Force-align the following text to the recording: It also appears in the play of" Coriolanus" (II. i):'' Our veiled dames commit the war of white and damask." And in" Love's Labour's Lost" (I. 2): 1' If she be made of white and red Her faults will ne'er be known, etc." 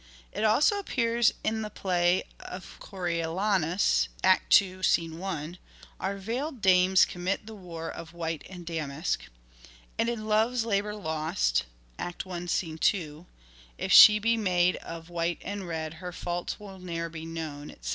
It 0.31 0.43
also 0.43 0.79
appears 0.79 1.31
in 1.43 1.61
the 1.61 1.69
play 1.69 2.23
of" 2.39 2.79
Coriolanus" 2.79 4.07
(II. 4.25 4.31
i):'' 5.23 5.59
Our 5.99 6.17
veiled 6.17 6.59
dames 6.59 7.05
commit 7.05 7.45
the 7.45 7.53
war 7.53 7.91
of 7.91 8.11
white 8.11 8.43
and 8.49 8.65
damask." 8.65 9.21
And 9.99 10.09
in" 10.09 10.25
Love's 10.27 10.65
Labour's 10.65 10.95
Lost" 10.97 11.65
(I. 11.99 12.13
2): 12.13 12.29
1' 13.15 13.25
If 13.77 13.91
she 13.93 14.17
be 14.17 14.37
made 14.37 14.77
of 14.77 15.09
white 15.11 15.37
and 15.45 15.67
red 15.67 15.93
Her 15.93 16.11
faults 16.11 16.59
will 16.59 16.79
ne'er 16.79 17.07
be 17.07 17.27
known, 17.27 17.69
etc." 17.69 17.89